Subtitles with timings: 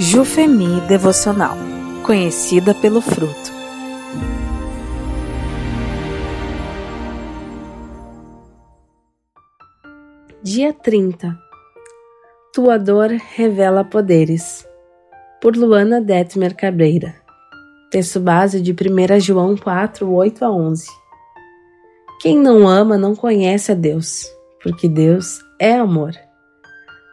[0.00, 1.56] Jufemi Devocional,
[2.06, 3.50] conhecida pelo fruto.
[10.40, 11.36] Dia 30
[12.54, 14.64] Tua dor revela poderes.
[15.42, 17.16] Por Luana Detmer Cabreira.
[17.90, 20.86] Texto base de 1 João 4, 8 a 11.
[22.22, 24.24] Quem não ama não conhece a Deus,
[24.62, 26.12] porque Deus é amor.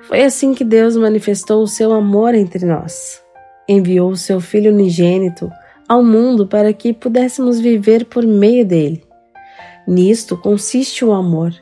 [0.07, 3.21] Foi assim que Deus manifestou o seu amor entre nós.
[3.67, 5.49] Enviou o seu Filho unigênito
[5.87, 9.03] ao mundo para que pudéssemos viver por meio dele.
[9.87, 11.53] Nisto consiste o amor.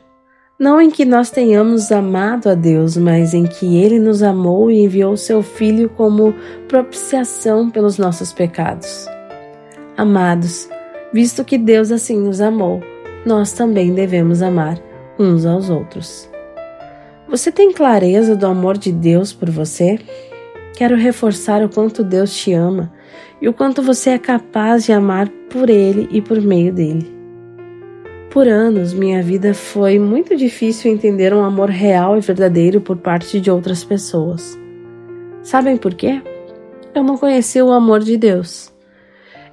[0.58, 4.84] Não em que nós tenhamos amado a Deus, mas em que ele nos amou e
[4.84, 6.34] enviou seu Filho como
[6.68, 9.06] propiciação pelos nossos pecados.
[9.96, 10.68] Amados,
[11.12, 12.80] visto que Deus assim nos amou,
[13.26, 14.78] nós também devemos amar
[15.18, 16.33] uns aos outros.
[17.28, 19.98] Você tem clareza do amor de Deus por você?
[20.76, 22.92] Quero reforçar o quanto Deus te ama
[23.40, 27.12] e o quanto você é capaz de amar por Ele e por meio dele.
[28.30, 33.40] Por anos, minha vida foi muito difícil entender um amor real e verdadeiro por parte
[33.40, 34.58] de outras pessoas.
[35.42, 36.20] Sabem por quê?
[36.94, 38.72] Eu não conhecia o amor de Deus.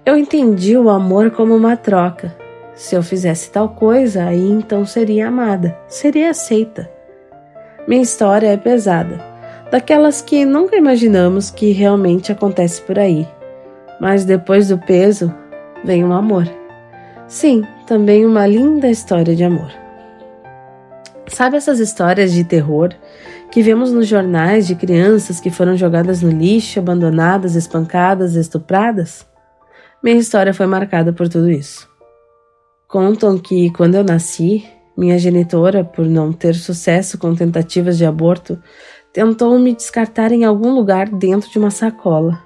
[0.06, 2.36] Eu entendi o amor como uma troca.
[2.74, 6.90] Se eu fizesse tal coisa, aí então seria amada, seria aceita.
[7.88, 9.20] Minha história é pesada,
[9.72, 13.28] daquelas que nunca imaginamos que realmente acontece por aí.
[14.00, 15.34] Mas depois do peso,
[15.84, 16.48] vem o amor.
[17.28, 19.72] Sim, também uma linda história de amor.
[21.28, 22.90] Sabe essas histórias de terror
[23.50, 29.26] que vemos nos jornais de crianças que foram jogadas no lixo, abandonadas, espancadas, estupradas?
[30.04, 31.90] Minha história foi marcada por tudo isso.
[32.88, 34.66] Contam que quando eu nasci,
[34.98, 38.62] minha genitora, por não ter sucesso com tentativas de aborto,
[39.14, 42.42] tentou me descartar em algum lugar dentro de uma sacola.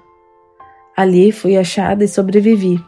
[0.96, 2.82] Ali fui achada e sobrevivi.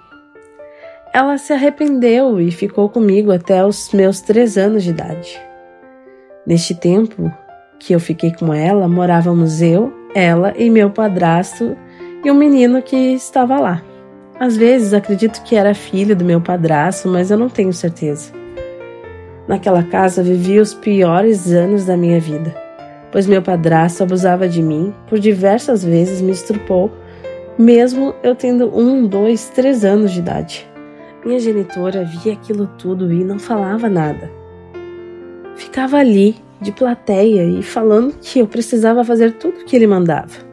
[1.13, 5.41] Ela se arrependeu e ficou comigo até os meus três anos de idade.
[6.47, 7.33] Neste tempo
[7.79, 11.77] que eu fiquei com ela, morávamos eu, ela e meu padrasto
[12.25, 13.83] e um menino que estava lá.
[14.41, 18.38] Às vezes acredito que era filho do meu padrasto, mas eu não tenho certeza.
[19.49, 22.55] Naquela casa vivi os piores anos da minha vida,
[23.11, 26.93] pois meu padrasto abusava de mim, por diversas vezes me estrupou,
[27.59, 30.69] mesmo eu tendo um, dois, três anos de idade.
[31.25, 34.31] Minha genitora via aquilo tudo e não falava nada.
[35.57, 40.47] Ficava ali, de plateia, e falando que eu precisava fazer tudo o que ele mandava.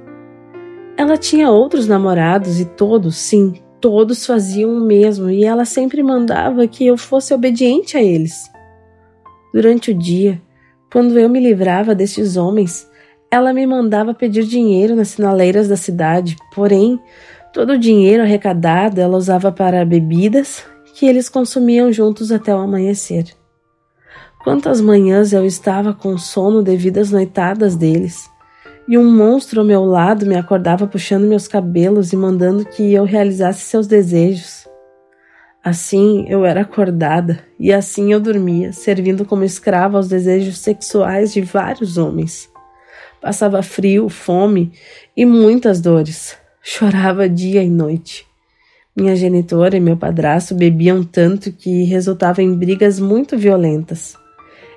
[0.95, 6.66] Ela tinha outros namorados e todos, sim, todos faziam o mesmo, e ela sempre mandava
[6.66, 8.54] que eu fosse obediente a eles.
[9.55, 10.41] Durante o dia,
[10.91, 12.91] quando eu me livrava destes homens,
[13.31, 16.99] ela me mandava pedir dinheiro nas sinaleiras da cidade, porém,
[17.53, 23.33] todo o dinheiro arrecadado ela usava para bebidas que eles consumiam juntos até o amanhecer.
[24.43, 28.29] Quantas manhãs eu estava com sono devido às noitadas deles,
[28.89, 33.05] e um monstro ao meu lado me acordava puxando meus cabelos e mandando que eu
[33.05, 34.65] realizasse seus desejos.
[35.66, 41.42] Assim eu era acordada e assim eu dormia, servindo como escrava aos desejos sexuais de
[41.42, 42.48] vários homens.
[43.20, 44.74] Passava frio, fome
[45.18, 46.38] e muitas dores.
[46.62, 48.28] Chorava dia e noite.
[48.96, 54.16] Minha genitora e meu padrasto bebiam tanto que resultava em brigas muito violentas.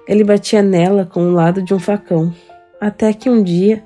[0.08, 2.34] Ele batia nela com o lado de um facão,
[2.80, 3.84] até que um dia,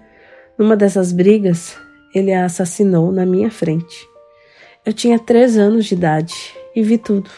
[0.56, 1.76] numa dessas brigas,
[2.14, 4.06] ele a assassinou na minha frente.
[4.86, 7.30] Eu tinha três anos de idade e vi tudo.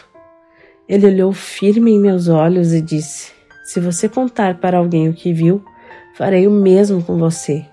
[0.87, 3.31] Ele olhou firme em meus olhos e disse:
[3.65, 5.63] Se você contar para alguém o que viu,
[6.15, 7.65] farei o mesmo com você.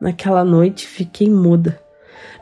[0.00, 1.80] Naquela noite fiquei muda.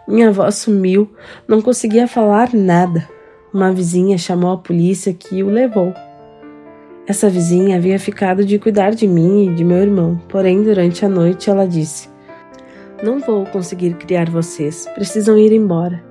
[0.07, 1.15] Minha voz sumiu,
[1.47, 3.09] não conseguia falar nada.
[3.53, 5.93] Uma vizinha chamou a polícia que o levou.
[7.07, 11.09] Essa vizinha havia ficado de cuidar de mim e de meu irmão, porém, durante a
[11.09, 12.09] noite ela disse:
[13.03, 16.10] Não vou conseguir criar vocês, precisam ir embora.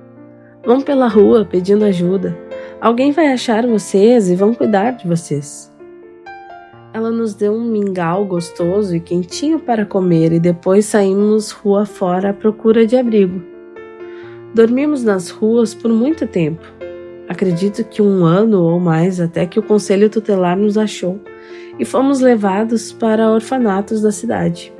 [0.64, 2.36] Vão pela rua pedindo ajuda.
[2.80, 5.72] Alguém vai achar vocês e vão cuidar de vocês.
[6.92, 12.30] Ela nos deu um mingau gostoso e quentinho para comer e depois saímos rua fora
[12.30, 13.42] à procura de abrigo.
[14.54, 16.66] Dormimos nas ruas por muito tempo.
[17.28, 21.20] Acredito que um ano ou mais até que o conselho tutelar nos achou
[21.78, 24.72] e fomos levados para orfanatos da cidade.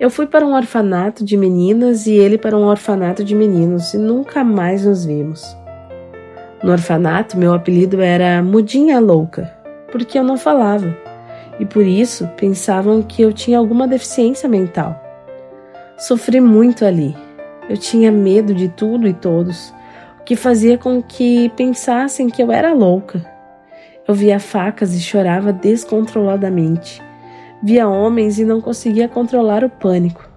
[0.00, 3.98] Eu fui para um orfanato de meninas e ele para um orfanato de meninos e
[3.98, 5.56] nunca mais nos vimos.
[6.62, 9.52] No orfanato, meu apelido era Mudinha Louca,
[9.90, 10.96] porque eu não falava,
[11.58, 15.02] e por isso pensavam que eu tinha alguma deficiência mental.
[15.96, 17.16] Sofri muito ali.
[17.68, 19.74] Eu tinha medo de tudo e todos,
[20.20, 23.26] o que fazia com que pensassem que eu era louca.
[24.06, 27.07] Eu via facas e chorava descontroladamente.
[27.62, 30.28] Via homens e não conseguia controlar o pânico.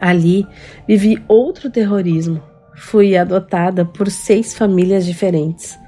[0.00, 0.46] Ali
[0.86, 2.40] vivi outro terrorismo.
[2.76, 5.78] Fui adotada por seis famílias diferentes.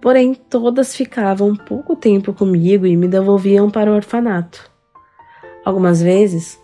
[0.00, 4.70] Porém, todas ficavam pouco tempo comigo e me devolviam para o orfanato.
[5.64, 6.58] Algumas vezes,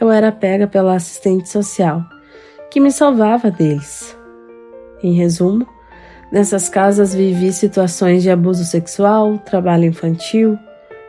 [0.00, 2.02] eu era pega pela assistente social,
[2.70, 4.16] que me salvava deles.
[5.02, 5.66] Em resumo,
[6.32, 10.58] nessas casas vivi situações de abuso sexual, trabalho infantil,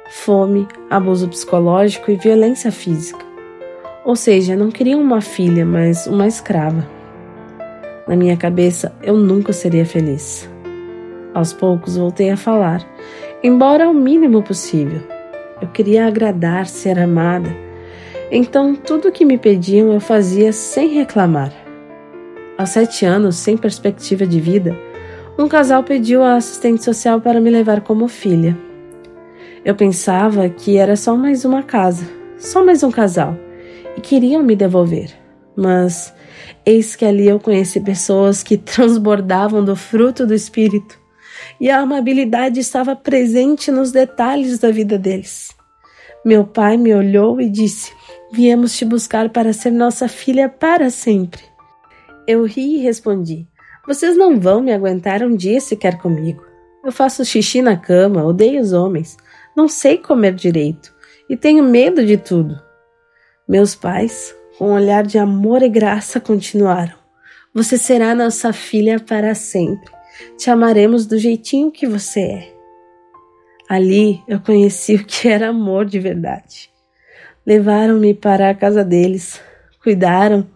[0.09, 3.23] fome, abuso psicológico e violência física.
[4.03, 6.87] Ou seja, não queria uma filha, mas uma escrava.
[8.07, 10.49] Na minha cabeça, eu nunca seria feliz.
[11.33, 12.83] Aos poucos voltei a falar,
[13.43, 14.99] embora o mínimo possível.
[15.61, 17.55] Eu queria agradar, ser amada.
[18.31, 21.53] Então, tudo o que me pediam eu fazia sem reclamar.
[22.57, 24.75] Aos sete anos, sem perspectiva de vida,
[25.37, 28.68] um casal pediu à assistente social para me levar como filha.
[29.63, 32.05] Eu pensava que era só mais uma casa,
[32.37, 33.37] só mais um casal,
[33.97, 35.11] e queriam me devolver.
[35.55, 36.13] Mas
[36.65, 40.97] eis que ali eu conheci pessoas que transbordavam do fruto do Espírito
[41.59, 45.55] e a amabilidade estava presente nos detalhes da vida deles.
[46.25, 47.91] Meu pai me olhou e disse:
[48.31, 51.41] Viemos te buscar para ser nossa filha para sempre.
[52.27, 53.47] Eu ri e respondi:
[53.87, 56.43] Vocês não vão me aguentar um dia sequer comigo.
[56.83, 59.17] Eu faço xixi na cama, odeio os homens,
[59.59, 60.95] não sei comer direito
[61.29, 62.57] e tenho medo de tudo.
[63.45, 66.93] Meus pais, com um olhar de amor e graça, continuaram:
[67.53, 69.91] Você será nossa filha para sempre.
[70.37, 72.53] Te amaremos do jeitinho que você é.
[73.67, 76.71] Ali eu conheci o que era amor de verdade.
[77.45, 79.41] Levaram-me para a casa deles,
[79.83, 80.47] cuidaram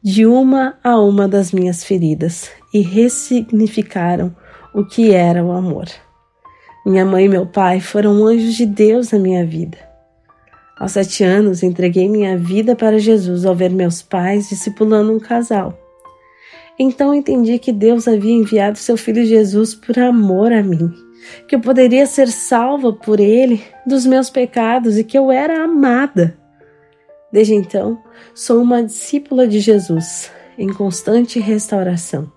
[0.00, 4.34] de uma a uma das minhas feridas e ressignificaram
[4.72, 5.86] o que era o amor.
[6.84, 9.78] Minha mãe e meu pai foram anjos de Deus na minha vida.
[10.78, 15.78] Aos sete anos, entreguei minha vida para Jesus ao ver meus pais discipulando um casal.
[16.78, 20.92] Então entendi que Deus havia enviado seu filho Jesus por amor a mim,
[21.48, 26.36] que eu poderia ser salva por ele dos meus pecados e que eu era amada.
[27.32, 27.98] Desde então,
[28.34, 32.30] sou uma discípula de Jesus, em constante restauração.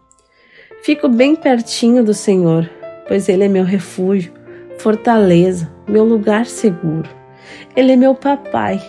[0.84, 2.70] Fico bem pertinho do Senhor,
[3.08, 4.37] pois Ele é meu refúgio,
[4.88, 7.10] fortaleza, meu lugar seguro.
[7.76, 8.82] Ele é meu papai.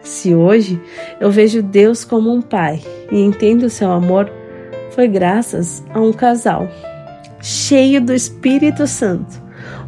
[0.00, 0.80] Se hoje
[1.20, 4.32] eu vejo Deus como um pai e entendo seu amor,
[4.92, 6.66] foi graças a um casal
[7.38, 9.42] cheio do Espírito Santo,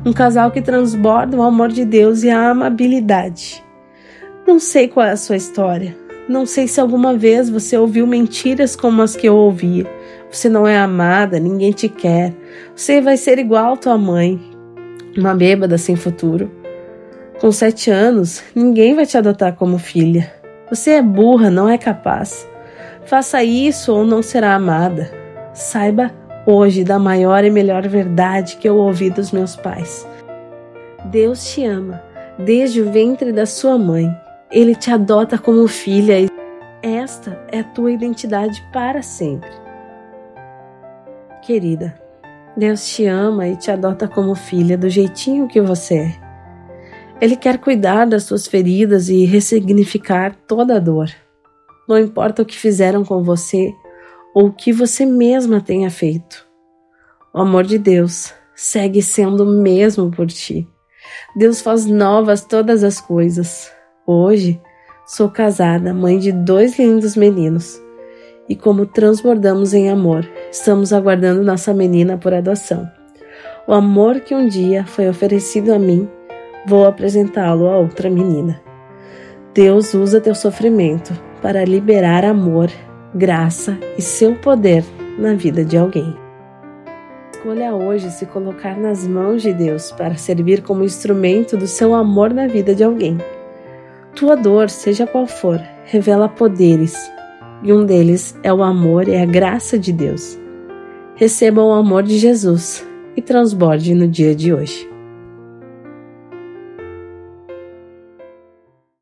[0.05, 3.65] um casal que transborda o amor de Deus e a amabilidade.
[4.47, 5.97] Não sei qual é a sua história,
[6.29, 9.87] não sei se alguma vez você ouviu mentiras como as que eu ouvia.
[10.31, 12.35] Você não é amada, ninguém te quer.
[12.77, 14.39] Você vai ser igual à tua mãe,
[15.17, 16.51] uma bêbada sem futuro.
[17.41, 20.33] Com sete anos, ninguém vai te adotar como filha.
[20.71, 22.49] Você é burra, não é capaz.
[23.05, 25.11] Faça isso ou não será amada.
[25.53, 26.11] Saiba
[26.47, 30.07] hoje da maior e melhor verdade que eu ouvi dos meus pais.
[31.07, 32.03] Deus te ama
[32.39, 34.09] desde o ventre da sua mãe.
[34.51, 36.29] Ele te adota como filha e
[36.83, 39.51] esta é a tua identidade para sempre.
[41.43, 41.95] Querida,
[42.57, 46.25] Deus te ama e te adota como filha do jeitinho que você é.
[47.21, 51.11] Ele quer cuidar das suas feridas e ressignificar toda a dor.
[51.89, 53.73] Não importa o que fizeram com você
[54.35, 56.47] ou o que você mesma tenha feito.
[57.33, 60.69] O amor de Deus segue sendo o mesmo por ti.
[61.37, 63.71] Deus faz novas todas as coisas.
[64.07, 64.61] Hoje,
[65.07, 67.84] sou casada, mãe de dois lindos meninos.
[68.49, 72.89] E como transbordamos em amor, estamos aguardando nossa menina por adoção.
[73.67, 76.09] O amor que um dia foi oferecido a mim,
[76.67, 78.61] vou apresentá-lo a outra menina.
[79.55, 82.71] Deus usa teu sofrimento para liberar amor,
[83.15, 84.85] graça e seu poder
[85.19, 86.15] na vida de alguém.
[87.33, 92.33] Escolha hoje se colocar nas mãos de Deus para servir como instrumento do seu amor
[92.33, 93.19] na vida de alguém.
[94.15, 97.11] Tua dor, seja qual for, revela poderes,
[97.65, 100.39] e um deles é o amor e a graça de Deus.
[101.17, 104.94] Receba o amor de Jesus e transborde no dia de hoje.